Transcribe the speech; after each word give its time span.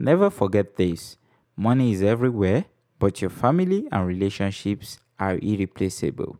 Never 0.00 0.30
forget 0.30 0.76
this 0.76 1.16
money 1.56 1.90
is 1.90 2.02
everywhere, 2.04 2.66
but 3.00 3.20
your 3.20 3.30
family 3.30 3.88
and 3.90 4.06
relationships 4.06 5.00
are 5.18 5.40
irreplaceable. 5.42 6.38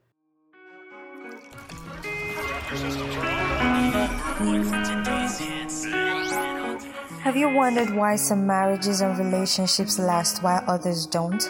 Have 7.24 7.36
you 7.36 7.48
wondered 7.52 7.90
why 7.96 8.14
some 8.14 8.46
marriages 8.46 9.00
and 9.00 9.18
relationships 9.18 9.98
last 9.98 10.40
while 10.44 10.62
others 10.68 11.04
don't? 11.06 11.42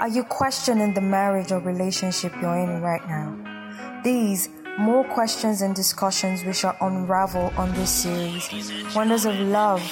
Are 0.00 0.08
you 0.08 0.24
questioning 0.24 0.94
the 0.94 1.02
marriage 1.02 1.52
or 1.52 1.58
relationship 1.58 2.32
you're 2.40 2.60
in 2.60 2.80
right 2.80 3.06
now? 3.06 4.00
These, 4.02 4.48
more 4.78 5.04
questions 5.04 5.60
and 5.60 5.74
discussions 5.74 6.44
we 6.44 6.54
shall 6.54 6.78
unravel 6.80 7.52
on 7.58 7.74
this 7.74 7.90
series, 7.90 8.48
Wonders 8.96 9.26
of 9.26 9.38
Love, 9.38 9.82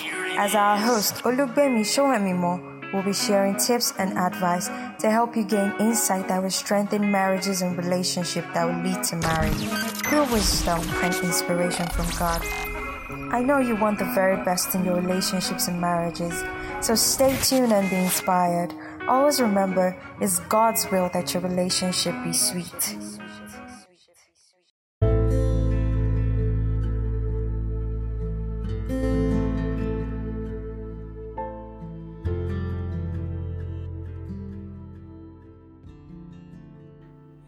as 0.41 0.55
our 0.55 0.79
host, 0.79 1.17
Olugbemi 1.17 1.85
Sowemimo, 1.85 2.95
will 2.95 3.03
be 3.03 3.13
sharing 3.13 3.59
tips 3.59 3.93
and 3.99 4.17
advice 4.17 4.69
to 4.99 5.11
help 5.11 5.37
you 5.37 5.45
gain 5.45 5.71
insight 5.79 6.29
that 6.29 6.43
will 6.43 6.49
strengthen 6.49 7.13
marriages 7.13 7.61
and 7.61 7.77
relationships 7.77 8.49
that 8.55 8.65
will 8.65 8.83
lead 8.83 9.05
to 9.05 9.17
marriage 9.17 9.65
through 10.09 10.25
wisdom 10.33 10.81
and 11.05 11.15
inspiration 11.17 11.87
from 11.89 12.09
God. 12.19 12.41
I 13.37 13.43
know 13.43 13.59
you 13.59 13.77
want 13.77 13.99
the 13.99 14.11
very 14.15 14.43
best 14.43 14.75
in 14.75 14.83
your 14.83 14.97
relationships 14.97 15.69
and 15.69 15.79
marriages, 15.79 16.43
so 16.81 16.95
stay 16.95 17.37
tuned 17.43 17.75
and 17.75 17.91
be 17.91 17.97
inspired. 17.97 18.73
Always 19.09 19.43
remember, 19.43 19.95
it's 20.23 20.41
God's 20.49 20.91
will 20.91 21.11
that 21.13 21.35
your 21.35 21.43
relationship 21.43 22.15
be 22.25 22.33
sweet. 22.33 22.97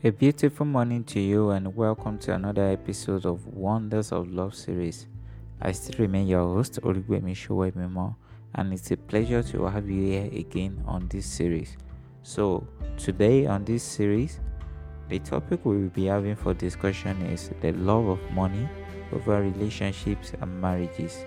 A 0.05 0.11
beautiful 0.11 0.67
morning 0.67 1.05
to 1.05 1.20
you, 1.20 1.50
and 1.50 1.77
welcome 1.77 2.19
to 2.19 2.34
another 2.34 2.70
episode 2.70 3.25
of 3.25 3.47
Wonders 3.47 4.11
of 4.11 4.33
Love 4.33 4.53
series. 4.53 5.06
I 5.61 5.70
still 5.70 6.00
remain 6.00 6.27
your 6.27 6.41
host, 6.41 6.81
Olugbemi 6.83 7.36
Sowemimo, 7.36 8.17
and 8.56 8.73
it's 8.73 8.91
a 8.91 8.97
pleasure 8.97 9.45
to 9.45 9.67
have 9.67 9.89
you 9.89 10.03
here 10.03 10.28
again 10.33 10.83
on 10.89 11.06
this 11.06 11.25
series. 11.25 11.77
So, 12.25 12.67
today 12.97 13.47
on 13.47 13.64
this 13.64 13.84
series, 13.84 14.41
the 15.08 15.20
topic 15.20 15.64
we 15.64 15.77
will 15.77 15.91
be 15.91 16.06
having 16.06 16.34
for 16.34 16.53
discussion 16.53 17.23
is 17.27 17.53
the 17.61 17.70
love 17.70 18.08
of 18.08 18.19
money 18.33 18.69
over 19.12 19.41
relationships 19.41 20.33
and 20.41 20.61
marriages. 20.61 21.25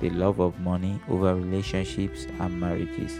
The 0.00 0.10
love 0.10 0.40
of 0.40 0.60
money 0.60 1.00
over 1.08 1.34
relationships 1.34 2.26
and 2.38 2.60
marriages. 2.60 3.18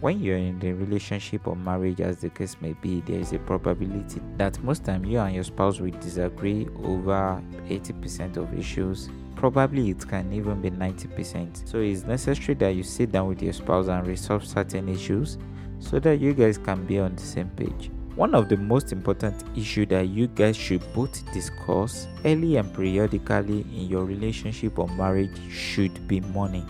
When 0.00 0.22
you're 0.22 0.38
in 0.38 0.58
the 0.58 0.72
relationship 0.72 1.46
or 1.46 1.54
marriage, 1.54 2.00
as 2.00 2.16
the 2.22 2.30
case 2.30 2.56
may 2.62 2.72
be, 2.72 3.02
there 3.02 3.20
is 3.20 3.34
a 3.34 3.38
probability 3.38 4.22
that 4.38 4.58
most 4.64 4.82
time 4.82 5.04
you 5.04 5.18
and 5.18 5.34
your 5.34 5.44
spouse 5.44 5.78
will 5.78 5.90
disagree 5.90 6.66
over 6.82 7.42
80% 7.68 8.38
of 8.38 8.58
issues. 8.58 9.10
Probably 9.36 9.90
it 9.90 10.08
can 10.08 10.32
even 10.32 10.62
be 10.62 10.70
90%. 10.70 11.68
So 11.68 11.80
it's 11.80 12.04
necessary 12.04 12.54
that 12.54 12.70
you 12.70 12.82
sit 12.82 13.12
down 13.12 13.28
with 13.28 13.42
your 13.42 13.52
spouse 13.52 13.88
and 13.88 14.06
resolve 14.06 14.46
certain 14.46 14.88
issues 14.88 15.36
so 15.80 15.98
that 15.98 16.18
you 16.18 16.32
guys 16.32 16.56
can 16.56 16.86
be 16.86 16.98
on 16.98 17.14
the 17.14 17.22
same 17.22 17.50
page. 17.50 17.90
One 18.14 18.34
of 18.34 18.48
the 18.48 18.56
most 18.56 18.92
important 18.92 19.44
issue 19.54 19.84
that 19.86 20.08
you 20.08 20.28
guys 20.28 20.56
should 20.56 20.82
both 20.94 21.30
discuss 21.34 22.08
early 22.24 22.56
and 22.56 22.72
periodically 22.74 23.66
in 23.76 23.90
your 23.90 24.06
relationship 24.06 24.78
or 24.78 24.88
marriage 24.88 25.38
should 25.50 26.08
be 26.08 26.20
money. 26.20 26.64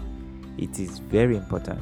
It 0.58 0.80
is 0.80 0.98
very 0.98 1.36
important. 1.36 1.80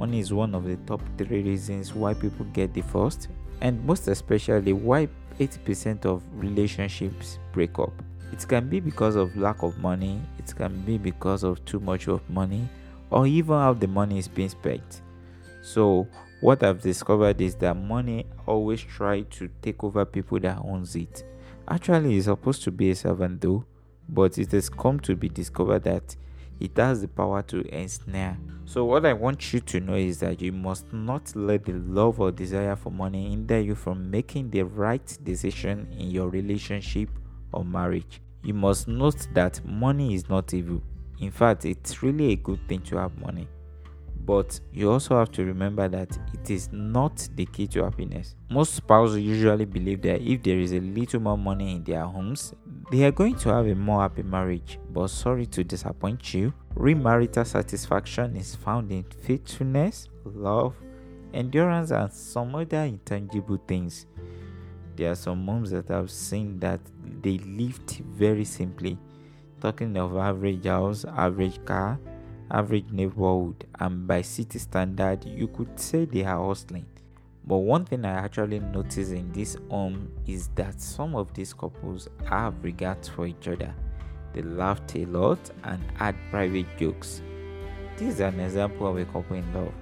Money 0.00 0.20
is 0.20 0.32
one 0.32 0.54
of 0.54 0.64
the 0.64 0.76
top 0.86 1.02
three 1.18 1.42
reasons 1.42 1.94
why 1.94 2.14
people 2.14 2.46
get 2.54 2.72
divorced, 2.72 3.28
and 3.60 3.84
most 3.84 4.08
especially 4.08 4.72
why 4.72 5.06
80% 5.38 6.06
of 6.06 6.22
relationships 6.32 7.38
break 7.52 7.78
up. 7.78 7.92
It 8.32 8.48
can 8.48 8.66
be 8.66 8.80
because 8.80 9.14
of 9.14 9.36
lack 9.36 9.62
of 9.62 9.76
money, 9.76 10.18
it 10.38 10.56
can 10.56 10.80
be 10.86 10.96
because 10.96 11.44
of 11.44 11.62
too 11.66 11.80
much 11.80 12.08
of 12.08 12.22
money, 12.30 12.66
or 13.10 13.26
even 13.26 13.54
how 13.56 13.74
the 13.74 13.88
money 13.88 14.18
is 14.18 14.26
being 14.26 14.48
spent. 14.48 15.02
So, 15.60 16.08
what 16.40 16.62
I've 16.62 16.80
discovered 16.80 17.38
is 17.42 17.54
that 17.56 17.76
money 17.76 18.24
always 18.46 18.80
try 18.80 19.20
to 19.20 19.50
take 19.60 19.84
over 19.84 20.06
people 20.06 20.40
that 20.40 20.62
owns 20.64 20.96
it. 20.96 21.24
Actually, 21.68 22.16
it's 22.16 22.24
supposed 22.24 22.62
to 22.62 22.70
be 22.70 22.88
a 22.88 22.94
servant 22.94 23.42
though, 23.42 23.66
but 24.08 24.38
it 24.38 24.50
has 24.52 24.70
come 24.70 24.98
to 25.00 25.14
be 25.14 25.28
discovered 25.28 25.84
that 25.84 26.16
it 26.60 26.76
has 26.76 27.00
the 27.00 27.08
power 27.08 27.42
to 27.42 27.62
ensnare. 27.74 28.38
So, 28.66 28.84
what 28.84 29.04
I 29.04 29.14
want 29.14 29.52
you 29.52 29.60
to 29.60 29.80
know 29.80 29.94
is 29.94 30.20
that 30.20 30.40
you 30.40 30.52
must 30.52 30.92
not 30.92 31.34
let 31.34 31.64
the 31.64 31.72
love 31.72 32.20
or 32.20 32.30
desire 32.30 32.76
for 32.76 32.90
money 32.90 33.30
hinder 33.30 33.58
you 33.58 33.74
from 33.74 34.10
making 34.10 34.50
the 34.50 34.62
right 34.62 35.18
decision 35.24 35.88
in 35.98 36.10
your 36.10 36.28
relationship 36.28 37.08
or 37.52 37.64
marriage. 37.64 38.20
You 38.44 38.54
must 38.54 38.86
note 38.86 39.26
that 39.34 39.64
money 39.64 40.14
is 40.14 40.28
not 40.28 40.54
evil. 40.54 40.82
In 41.18 41.30
fact, 41.30 41.64
it's 41.64 42.02
really 42.02 42.32
a 42.32 42.36
good 42.36 42.60
thing 42.68 42.80
to 42.82 42.96
have 42.98 43.18
money. 43.18 43.48
But 44.24 44.60
you 44.72 44.90
also 44.90 45.18
have 45.18 45.32
to 45.32 45.44
remember 45.44 45.88
that 45.88 46.16
it 46.32 46.50
is 46.50 46.68
not 46.72 47.28
the 47.34 47.46
key 47.46 47.66
to 47.68 47.84
happiness. 47.84 48.36
Most 48.50 48.74
spouses 48.74 49.20
usually 49.20 49.64
believe 49.64 50.02
that 50.02 50.20
if 50.20 50.42
there 50.42 50.58
is 50.58 50.72
a 50.72 50.80
little 50.80 51.20
more 51.20 51.38
money 51.38 51.72
in 51.76 51.84
their 51.84 52.04
homes, 52.04 52.54
they 52.90 53.04
are 53.04 53.12
going 53.12 53.36
to 53.36 53.48
have 53.50 53.66
a 53.68 53.74
more 53.74 54.02
happy 54.02 54.22
marriage. 54.22 54.78
But 54.92 55.08
sorry 55.08 55.46
to 55.46 55.62
disappoint 55.62 56.34
you, 56.34 56.52
remarital 56.74 57.46
satisfaction 57.46 58.34
is 58.36 58.56
found 58.56 58.90
in 58.90 59.04
faithfulness, 59.04 60.08
love, 60.24 60.74
endurance, 61.32 61.92
and 61.92 62.12
some 62.12 62.54
other 62.56 62.82
intangible 62.82 63.60
things. 63.68 64.06
There 64.96 65.12
are 65.12 65.14
some 65.16 65.44
moms 65.44 65.70
that 65.70 65.90
I've 65.90 66.10
seen 66.10 66.58
that 66.60 66.80
they 67.22 67.38
lived 67.38 68.02
very 68.12 68.44
simply. 68.44 68.98
Talking 69.60 69.96
of 69.96 70.16
average 70.16 70.64
house, 70.64 71.04
average 71.04 71.64
car, 71.64 72.00
average 72.50 72.90
neighborhood, 72.90 73.66
and 73.78 74.06
by 74.06 74.22
city 74.22 74.58
standard, 74.58 75.24
you 75.24 75.46
could 75.46 75.78
say 75.78 76.06
they 76.06 76.24
are 76.24 76.44
hustling. 76.44 76.86
But 77.50 77.58
one 77.58 77.84
thing 77.84 78.04
I 78.04 78.12
actually 78.12 78.60
noticed 78.60 79.10
in 79.10 79.32
this 79.32 79.56
home 79.68 80.12
is 80.24 80.50
that 80.54 80.80
some 80.80 81.16
of 81.16 81.34
these 81.34 81.52
couples 81.52 82.08
have 82.24 82.54
regard 82.62 83.04
for 83.04 83.26
each 83.26 83.48
other. 83.48 83.74
They 84.32 84.42
laughed 84.42 84.94
a 84.94 85.04
lot 85.06 85.50
and 85.64 85.82
had 85.96 86.14
private 86.30 86.78
jokes. 86.78 87.22
This 87.96 88.14
is 88.14 88.20
an 88.20 88.38
example 88.38 88.86
of 88.86 88.98
a 88.98 89.04
couple 89.04 89.34
in 89.34 89.52
love. 89.52 89.72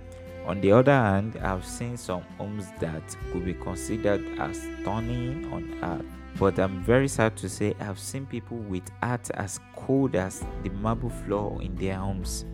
On 0.47 0.63
the 0.63 0.73
other 0.73 0.93
hand, 0.93 1.39
I've 1.43 1.63
seen 1.63 1.99
some 1.99 2.23
homes 2.39 2.69
that 2.81 3.15
could 3.31 3.45
be 3.45 3.53
considered 3.53 4.25
as 4.39 4.63
stunning 4.81 5.53
on 5.53 5.79
earth. 5.85 6.07
But 6.39 6.59
I'm 6.59 6.83
very 6.83 7.09
sad 7.09 7.37
to 7.37 7.51
say 7.51 7.75
I've 7.81 7.99
seen 7.99 8.25
people 8.25 8.57
with 8.57 8.91
art 9.03 9.31
as 9.35 9.61
cold 9.77 10.17
as 10.17 10.43
the 10.63 10.71
marble 10.71 11.11
floor 11.11 11.61
in 11.61 11.77
their 11.77 11.97
homes. 11.97 12.47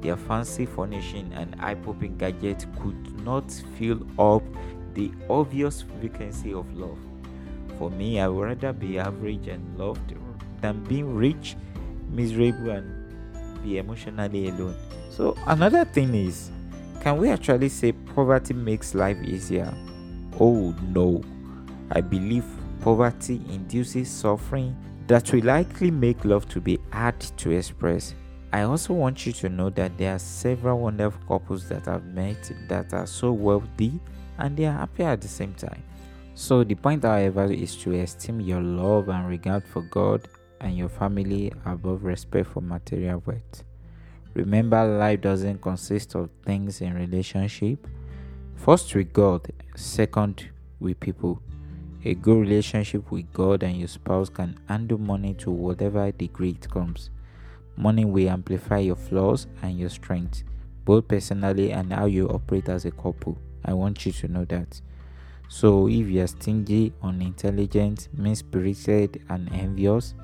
Their 0.00 0.16
fancy 0.16 0.66
furnishing 0.66 1.32
and 1.34 1.56
eye 1.60 1.74
popping 1.74 2.16
gadgets 2.16 2.66
could 2.80 3.24
not 3.24 3.50
fill 3.76 4.00
up 4.18 4.42
the 4.94 5.10
obvious 5.28 5.82
vacancy 5.82 6.52
of 6.52 6.72
love. 6.76 6.98
For 7.78 7.90
me, 7.90 8.20
I 8.20 8.28
would 8.28 8.46
rather 8.46 8.72
be 8.72 8.98
average 8.98 9.48
and 9.48 9.78
loved 9.78 10.14
than 10.60 10.82
being 10.84 11.14
rich, 11.14 11.56
miserable, 12.10 12.70
and 12.70 13.62
be 13.62 13.78
emotionally 13.78 14.48
alone. 14.48 14.74
So, 15.10 15.36
another 15.46 15.84
thing 15.84 16.14
is 16.14 16.50
can 17.00 17.18
we 17.18 17.30
actually 17.30 17.68
say 17.68 17.92
poverty 17.92 18.54
makes 18.54 18.94
life 18.94 19.18
easier? 19.22 19.72
Oh 20.40 20.74
no. 20.88 21.22
I 21.92 22.00
believe 22.00 22.44
poverty 22.80 23.40
induces 23.48 24.10
suffering 24.10 24.76
that 25.06 25.32
will 25.32 25.44
likely 25.44 25.90
make 25.90 26.24
love 26.24 26.48
to 26.50 26.60
be 26.60 26.78
hard 26.92 27.18
to 27.20 27.50
express. 27.50 28.14
I 28.50 28.62
also 28.62 28.94
want 28.94 29.26
you 29.26 29.32
to 29.32 29.48
know 29.50 29.68
that 29.70 29.98
there 29.98 30.14
are 30.14 30.18
several 30.18 30.80
wonderful 30.80 31.20
couples 31.28 31.68
that 31.68 31.86
I've 31.86 32.04
met 32.06 32.50
that 32.68 32.94
are 32.94 33.06
so 33.06 33.30
wealthy 33.32 34.00
and 34.38 34.56
they 34.56 34.64
are 34.64 34.72
happy 34.78 35.02
at 35.02 35.20
the 35.20 35.28
same 35.28 35.52
time. 35.54 35.82
So, 36.34 36.64
the 36.64 36.74
point, 36.74 37.02
however, 37.04 37.44
is 37.44 37.76
to 37.78 37.92
esteem 37.94 38.40
your 38.40 38.62
love 38.62 39.08
and 39.08 39.28
regard 39.28 39.64
for 39.64 39.82
God 39.82 40.28
and 40.60 40.78
your 40.78 40.88
family 40.88 41.52
above 41.66 42.04
respect 42.04 42.48
for 42.48 42.62
material 42.62 43.22
wealth. 43.26 43.64
Remember, 44.34 44.86
life 44.86 45.20
doesn't 45.20 45.60
consist 45.60 46.14
of 46.14 46.30
things 46.46 46.80
in 46.80 46.94
relationship. 46.94 47.86
First 48.54 48.94
with 48.94 49.12
God, 49.12 49.46
second 49.76 50.48
with 50.80 51.00
people. 51.00 51.42
A 52.04 52.14
good 52.14 52.38
relationship 52.38 53.10
with 53.10 53.30
God 53.32 53.62
and 53.62 53.76
your 53.76 53.88
spouse 53.88 54.28
can 54.28 54.58
handle 54.68 54.98
money 54.98 55.34
to 55.34 55.50
whatever 55.50 56.10
degree 56.12 56.50
it 56.50 56.70
comes. 56.70 57.10
Money 57.78 58.04
will 58.04 58.28
amplify 58.28 58.78
your 58.78 58.96
flaws 58.96 59.46
and 59.62 59.78
your 59.78 59.88
strengths, 59.88 60.42
both 60.84 61.06
personally 61.06 61.70
and 61.70 61.92
how 61.92 62.06
you 62.06 62.26
operate 62.28 62.68
as 62.68 62.84
a 62.84 62.90
couple. 62.90 63.38
I 63.64 63.72
want 63.72 64.04
you 64.04 64.10
to 64.10 64.26
know 64.26 64.44
that. 64.46 64.80
So, 65.48 65.86
if 65.86 66.08
you 66.08 66.24
are 66.24 66.26
stingy, 66.26 66.92
unintelligent, 67.04 68.08
mean 68.12 68.34
spirited, 68.34 69.22
and 69.28 69.48
envious, 69.52 70.14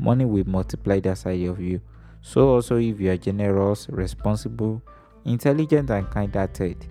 money 0.00 0.24
will 0.24 0.48
multiply 0.48 0.98
that 1.00 1.18
side 1.18 1.44
of 1.44 1.60
you. 1.60 1.80
So, 2.22 2.54
also, 2.54 2.76
if 2.76 3.00
you 3.00 3.12
are 3.12 3.16
generous, 3.16 3.88
responsible, 3.88 4.82
intelligent, 5.24 5.90
and 5.90 6.10
kind 6.10 6.34
hearted, 6.34 6.88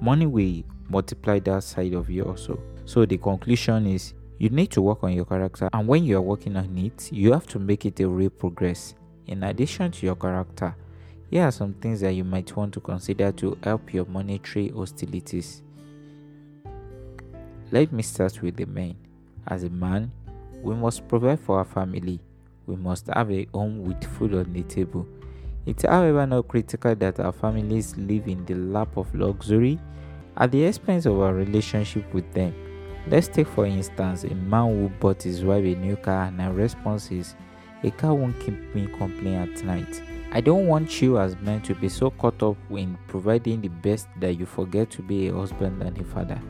money 0.00 0.26
will 0.26 0.62
multiply 0.88 1.40
that 1.40 1.64
side 1.64 1.92
of 1.92 2.08
you 2.08 2.22
also. 2.22 2.62
So, 2.84 3.04
the 3.04 3.18
conclusion 3.18 3.88
is 3.88 4.14
you 4.38 4.48
need 4.48 4.70
to 4.70 4.80
work 4.80 5.02
on 5.02 5.12
your 5.12 5.24
character, 5.24 5.68
and 5.72 5.88
when 5.88 6.04
you 6.04 6.18
are 6.18 6.22
working 6.22 6.56
on 6.56 6.78
it, 6.78 7.10
you 7.10 7.32
have 7.32 7.48
to 7.48 7.58
make 7.58 7.84
it 7.84 7.98
a 7.98 8.08
real 8.08 8.30
progress. 8.30 8.94
In 9.26 9.42
addition 9.42 9.90
to 9.90 10.06
your 10.06 10.16
character, 10.16 10.74
here 11.30 11.44
are 11.44 11.52
some 11.52 11.74
things 11.74 12.00
that 12.00 12.12
you 12.12 12.24
might 12.24 12.54
want 12.56 12.72
to 12.74 12.80
consider 12.80 13.32
to 13.32 13.58
help 13.62 13.92
your 13.92 14.04
monetary 14.04 14.68
hostilities. 14.68 15.62
Let 17.72 17.92
me 17.92 18.02
start 18.04 18.40
with 18.42 18.56
the 18.56 18.66
men. 18.66 18.94
As 19.48 19.64
a 19.64 19.70
man, 19.70 20.12
we 20.62 20.74
must 20.74 21.08
provide 21.08 21.40
for 21.40 21.58
our 21.58 21.64
family. 21.64 22.20
We 22.66 22.76
must 22.76 23.08
have 23.08 23.30
a 23.30 23.46
home 23.52 23.82
with 23.82 24.04
food 24.16 24.34
on 24.34 24.52
the 24.52 24.62
table. 24.62 25.06
It's 25.66 25.82
however 25.82 26.24
not 26.26 26.46
critical 26.46 26.94
that 26.94 27.18
our 27.18 27.32
families 27.32 27.96
live 27.96 28.28
in 28.28 28.44
the 28.44 28.54
lap 28.54 28.96
of 28.96 29.12
luxury 29.12 29.80
at 30.36 30.52
the 30.52 30.62
expense 30.62 31.06
of 31.06 31.18
our 31.18 31.34
relationship 31.34 32.14
with 32.14 32.32
them. 32.32 32.54
Let's 33.08 33.26
take 33.26 33.48
for 33.48 33.66
instance 33.66 34.22
a 34.22 34.34
man 34.34 34.68
who 34.68 34.88
bought 35.00 35.22
his 35.22 35.44
wife 35.44 35.64
a 35.64 35.74
new 35.74 35.96
car 35.96 36.24
and 36.24 36.40
her 36.40 36.52
response 36.52 37.10
is, 37.10 37.34
A 37.86 37.90
car 37.92 38.14
won't 38.14 38.38
keep 38.40 38.74
me 38.74 38.88
company 38.98 39.36
at 39.36 39.62
night. 39.62 40.02
I 40.32 40.40
don't 40.40 40.66
want 40.66 41.00
you 41.00 41.20
as 41.20 41.36
men 41.36 41.62
to 41.62 41.74
be 41.76 41.88
so 41.88 42.10
caught 42.10 42.42
up 42.42 42.56
in 42.68 42.98
providing 43.06 43.60
the 43.60 43.68
best 43.68 44.08
that 44.18 44.34
you 44.34 44.44
forget 44.44 44.90
to 44.90 45.02
be 45.02 45.28
a 45.28 45.32
husband 45.32 45.80
and 45.80 45.96
a 45.96 46.02
father. 46.02 46.42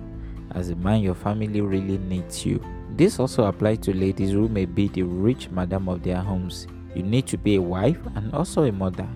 As 0.52 0.70
a 0.70 0.76
man, 0.76 1.02
your 1.02 1.14
family 1.14 1.60
really 1.60 1.98
needs 1.98 2.46
you. 2.46 2.58
This 2.92 3.20
also 3.20 3.44
applies 3.44 3.80
to 3.80 3.92
ladies 3.92 4.30
who 4.30 4.48
may 4.48 4.64
be 4.64 4.88
the 4.88 5.02
rich 5.02 5.50
madam 5.50 5.90
of 5.90 6.02
their 6.02 6.22
homes. 6.22 6.66
You 6.94 7.02
need 7.02 7.26
to 7.26 7.36
be 7.36 7.56
a 7.56 7.62
wife 7.62 7.98
and 8.14 8.32
also 8.32 8.62
a 8.62 8.72
mother, 8.72 9.06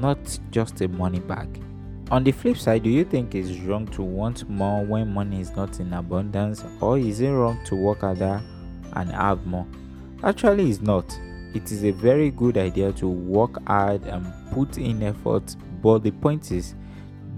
not 0.00 0.18
just 0.50 0.80
a 0.80 0.88
money 0.88 1.20
bag. 1.20 1.62
On 2.10 2.24
the 2.24 2.32
flip 2.32 2.56
side, 2.56 2.82
do 2.82 2.90
you 2.90 3.04
think 3.04 3.36
it's 3.36 3.56
wrong 3.60 3.86
to 3.88 4.02
want 4.02 4.50
more 4.50 4.84
when 4.84 5.14
money 5.14 5.40
is 5.40 5.54
not 5.54 5.78
in 5.78 5.92
abundance, 5.92 6.64
or 6.80 6.98
is 6.98 7.20
it 7.20 7.30
wrong 7.30 7.60
to 7.66 7.76
work 7.76 8.00
harder 8.00 8.42
and 8.94 9.12
have 9.12 9.46
more? 9.46 9.66
Actually, 10.24 10.70
it's 10.70 10.80
not. 10.80 11.16
It 11.58 11.72
is 11.72 11.82
a 11.82 11.90
very 11.90 12.30
good 12.30 12.56
idea 12.56 12.92
to 12.92 13.08
work 13.08 13.66
hard 13.66 14.04
and 14.04 14.32
put 14.52 14.78
in 14.78 15.02
effort, 15.02 15.56
but 15.82 16.04
the 16.04 16.12
point 16.12 16.52
is, 16.52 16.76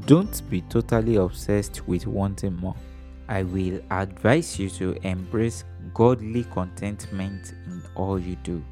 don't 0.04 0.42
be 0.50 0.60
totally 0.60 1.16
obsessed 1.16 1.88
with 1.88 2.06
wanting 2.06 2.54
more. 2.56 2.74
I 3.30 3.44
will 3.44 3.80
advise 3.90 4.58
you 4.58 4.68
to 4.68 4.92
embrace 5.08 5.64
godly 5.94 6.44
contentment 6.52 7.54
in 7.64 7.82
all 7.94 8.18
you 8.18 8.36
do. 8.44 8.62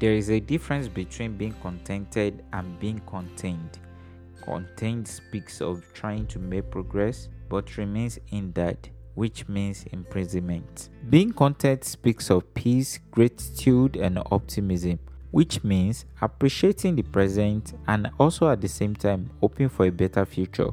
There 0.00 0.12
is 0.12 0.28
a 0.28 0.38
difference 0.38 0.86
between 0.86 1.34
being 1.34 1.54
contented 1.62 2.44
and 2.52 2.78
being 2.78 3.00
contained. 3.06 3.78
Contained 4.42 5.08
speaks 5.08 5.62
of 5.62 5.82
trying 5.94 6.26
to 6.26 6.38
make 6.38 6.70
progress 6.70 7.30
but 7.48 7.78
remains 7.78 8.18
in 8.32 8.52
that, 8.52 8.86
which 9.14 9.48
means 9.48 9.84
imprisonment. 9.92 10.88
Being 11.08 11.32
content 11.32 11.84
speaks 11.84 12.30
of 12.30 12.52
peace, 12.54 12.98
gratitude, 13.10 13.96
and 13.96 14.18
optimism, 14.30 14.98
which 15.30 15.62
means 15.62 16.04
appreciating 16.20 16.96
the 16.96 17.02
present 17.02 17.74
and 17.86 18.10
also 18.18 18.48
at 18.48 18.60
the 18.60 18.68
same 18.68 18.94
time 18.94 19.30
hoping 19.40 19.68
for 19.68 19.86
a 19.86 19.90
better 19.90 20.24
future. 20.24 20.70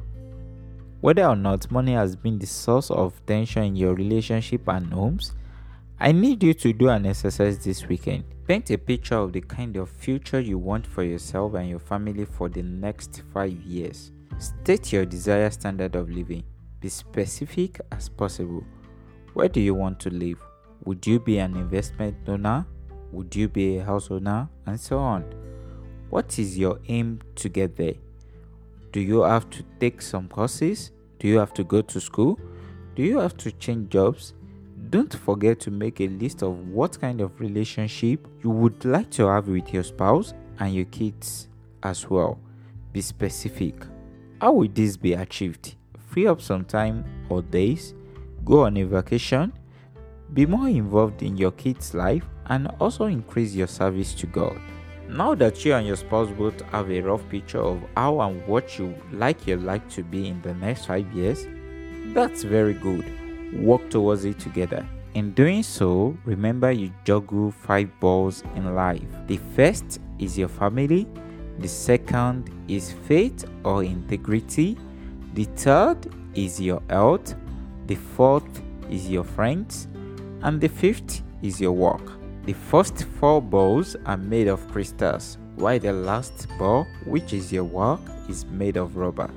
Whether 1.00 1.24
or 1.24 1.36
not 1.36 1.70
money 1.70 1.92
has 1.92 2.16
been 2.16 2.38
the 2.38 2.46
source 2.46 2.90
of 2.90 3.24
tension 3.26 3.62
in 3.62 3.76
your 3.76 3.94
relationship 3.94 4.68
and 4.68 4.92
homes, 4.92 5.34
I 6.00 6.12
need 6.12 6.42
you 6.42 6.54
to 6.54 6.72
do 6.72 6.88
an 6.88 7.06
exercise 7.06 7.58
this 7.64 7.86
weekend. 7.86 8.24
Paint 8.46 8.70
a 8.70 8.78
picture 8.78 9.16
of 9.16 9.32
the 9.32 9.40
kind 9.40 9.76
of 9.76 9.90
future 9.90 10.40
you 10.40 10.58
want 10.58 10.86
for 10.86 11.02
yourself 11.02 11.54
and 11.54 11.68
your 11.68 11.78
family 11.78 12.24
for 12.24 12.48
the 12.48 12.62
next 12.62 13.22
five 13.32 13.52
years. 13.52 14.12
State 14.38 14.92
your 14.92 15.04
desired 15.04 15.52
standard 15.52 15.96
of 15.96 16.08
living. 16.08 16.44
Be 16.80 16.88
specific 16.88 17.80
as 17.90 18.08
possible. 18.08 18.64
Where 19.34 19.48
do 19.48 19.60
you 19.60 19.74
want 19.74 19.98
to 20.00 20.10
live? 20.10 20.40
Would 20.84 21.06
you 21.06 21.18
be 21.18 21.38
an 21.38 21.56
investment 21.56 22.16
owner? 22.28 22.66
Would 23.12 23.34
you 23.34 23.48
be 23.48 23.78
a 23.78 23.84
house 23.84 24.10
owner? 24.10 24.48
And 24.66 24.78
so 24.78 24.98
on. 24.98 25.24
What 26.10 26.38
is 26.38 26.56
your 26.56 26.78
aim 26.88 27.20
to 27.36 27.48
get 27.48 27.76
there? 27.76 27.94
Do 28.92 29.00
you 29.00 29.22
have 29.22 29.50
to 29.50 29.64
take 29.80 30.00
some 30.00 30.28
courses? 30.28 30.92
Do 31.18 31.26
you 31.26 31.38
have 31.38 31.52
to 31.54 31.64
go 31.64 31.82
to 31.82 32.00
school? 32.00 32.38
Do 32.94 33.02
you 33.02 33.18
have 33.18 33.36
to 33.38 33.50
change 33.52 33.90
jobs? 33.90 34.34
Don't 34.90 35.12
forget 35.12 35.60
to 35.60 35.70
make 35.70 36.00
a 36.00 36.08
list 36.08 36.42
of 36.42 36.68
what 36.68 37.00
kind 37.00 37.20
of 37.20 37.40
relationship 37.40 38.26
you 38.42 38.50
would 38.50 38.84
like 38.84 39.10
to 39.10 39.26
have 39.26 39.48
with 39.48 39.74
your 39.74 39.82
spouse 39.82 40.32
and 40.60 40.74
your 40.74 40.86
kids 40.86 41.48
as 41.82 42.08
well. 42.08 42.38
Be 42.92 43.00
specific. 43.00 43.74
How 44.40 44.52
will 44.52 44.68
this 44.68 44.96
be 44.96 45.12
achieved? 45.12 45.74
Free 46.08 46.26
up 46.26 46.40
some 46.40 46.64
time 46.64 47.04
or 47.28 47.42
days, 47.42 47.94
go 48.44 48.64
on 48.64 48.76
a 48.76 48.82
vacation, 48.84 49.52
be 50.34 50.46
more 50.46 50.68
involved 50.68 51.22
in 51.22 51.36
your 51.36 51.52
kids' 51.52 51.94
life, 51.94 52.24
and 52.46 52.68
also 52.80 53.04
increase 53.04 53.54
your 53.54 53.66
service 53.66 54.14
to 54.14 54.26
God. 54.26 54.58
Now 55.08 55.34
that 55.34 55.64
you 55.64 55.74
and 55.74 55.86
your 55.86 55.96
spouse 55.96 56.30
both 56.30 56.60
have 56.70 56.90
a 56.90 57.00
rough 57.00 57.26
picture 57.28 57.60
of 57.60 57.82
how 57.96 58.20
and 58.20 58.46
what 58.46 58.78
you 58.78 58.94
like 59.12 59.46
your 59.46 59.58
life 59.58 59.86
to 59.90 60.02
be 60.02 60.28
in 60.28 60.42
the 60.42 60.54
next 60.54 60.86
five 60.86 61.10
years, 61.12 61.46
that's 62.14 62.42
very 62.42 62.74
good 62.74 63.04
work 63.62 63.88
towards 63.90 64.24
it 64.24 64.38
together. 64.38 64.86
In 65.14 65.32
doing 65.32 65.62
so, 65.62 66.16
remember 66.24 66.70
you 66.70 66.92
juggle 67.04 67.50
five 67.50 67.88
balls 68.00 68.42
in 68.54 68.74
life. 68.74 69.08
The 69.26 69.38
first 69.56 70.00
is 70.18 70.36
your 70.36 70.48
family, 70.48 71.06
the 71.58 71.68
second 71.68 72.50
is 72.68 72.92
faith 73.06 73.44
or 73.64 73.82
integrity, 73.84 74.76
the 75.38 75.44
third 75.54 75.96
is 76.34 76.60
your 76.60 76.82
health, 76.90 77.36
the 77.86 77.94
fourth 77.94 78.60
is 78.90 79.08
your 79.08 79.22
friends, 79.22 79.86
and 80.42 80.60
the 80.60 80.66
fifth 80.68 81.22
is 81.42 81.60
your 81.60 81.70
work. 81.70 82.10
The 82.44 82.54
first 82.54 83.04
four 83.20 83.40
balls 83.40 83.94
are 84.04 84.16
made 84.16 84.48
of 84.48 84.66
crystals, 84.72 85.38
while 85.54 85.78
the 85.78 85.92
last 85.92 86.48
ball, 86.58 86.88
which 87.04 87.32
is 87.32 87.52
your 87.52 87.62
work, 87.62 88.00
is 88.28 88.46
made 88.46 88.76
of 88.76 88.96
rubber. 88.96 89.30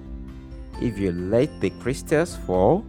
If 0.81 0.98
you 0.98 1.12
let 1.12 1.62
the 1.62 1.69
crystals 1.69 2.36
fall, 2.47 2.83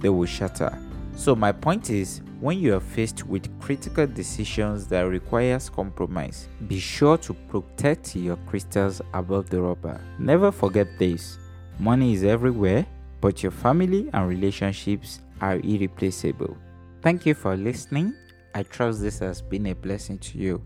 they 0.00 0.08
will 0.08 0.26
shatter. 0.26 0.76
So 1.14 1.36
my 1.36 1.52
point 1.52 1.90
is 1.90 2.22
when 2.40 2.58
you 2.58 2.74
are 2.74 2.80
faced 2.80 3.24
with 3.24 3.56
critical 3.60 4.08
decisions 4.08 4.88
that 4.88 5.02
requires 5.02 5.70
compromise, 5.70 6.48
be 6.66 6.80
sure 6.80 7.18
to 7.18 7.34
protect 7.34 8.16
your 8.16 8.36
crystals 8.48 9.00
above 9.14 9.48
the 9.48 9.60
rubber. 9.60 10.00
Never 10.18 10.50
forget 10.50 10.88
this. 10.98 11.38
Money 11.80 12.12
is 12.12 12.24
everywhere, 12.24 12.84
but 13.20 13.42
your 13.42 13.52
family 13.52 14.10
and 14.12 14.28
relationships 14.28 15.20
are 15.40 15.60
irreplaceable. 15.60 16.56
Thank 17.02 17.24
you 17.24 17.34
for 17.34 17.56
listening. 17.56 18.14
I 18.52 18.64
trust 18.64 19.00
this 19.00 19.20
has 19.20 19.40
been 19.40 19.66
a 19.66 19.74
blessing 19.74 20.18
to 20.18 20.38
you. 20.38 20.62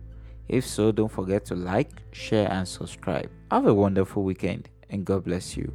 If 0.49 0.67
so, 0.67 0.91
don't 0.91 1.13
forget 1.13 1.45
to 1.47 1.55
like, 1.55 1.91
share, 2.13 2.51
and 2.51 2.67
subscribe. 2.67 3.31
Have 3.51 3.67
a 3.67 3.75
wonderful 3.75 4.23
weekend, 4.23 4.71
and 4.89 5.05
God 5.05 5.25
bless 5.25 5.57
you. 5.57 5.73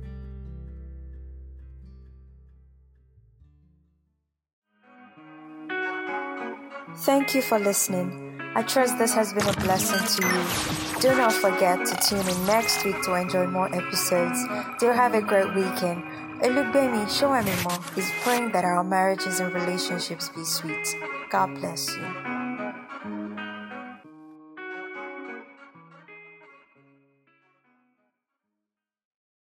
Thank 6.98 7.36
you 7.36 7.44
for 7.44 7.60
listening. 7.60 8.27
I 8.58 8.64
trust 8.64 8.98
this 8.98 9.14
has 9.14 9.34
been 9.34 9.48
a 9.48 9.54
blessing 9.54 10.00
to 10.18 10.28
you. 10.28 11.00
Do 11.00 11.16
not 11.16 11.32
forget 11.32 11.86
to 11.86 11.96
tune 12.10 12.28
in 12.28 12.46
next 12.48 12.84
week 12.84 13.00
to 13.04 13.14
enjoy 13.14 13.46
more 13.46 13.70
episodes. 13.72 14.44
Do 14.80 14.88
have 14.88 15.14
a 15.14 15.22
great 15.22 15.54
weekend. 15.54 16.02
Olugbemi 16.42 17.06
Sowemimo 17.06 17.96
is 17.96 18.10
praying 18.24 18.54
that 18.54 18.66
our 18.66 18.84
marriages 18.84 19.40
and 19.40 19.54
relationships 19.54 20.30
be 20.30 20.44
sweet. 20.44 20.98
God 21.30 21.54
bless 21.54 21.96
you. 21.96 22.27